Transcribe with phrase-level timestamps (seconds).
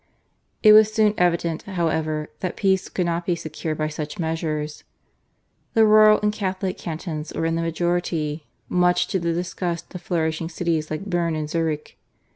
[0.63, 4.83] It was soon evident, however, that peace could not be secured by such measures.
[5.75, 10.49] The rural and Catholic cantons were in the majority, much to the disgust of flourishing
[10.49, 11.99] cities like Berne and Zurich.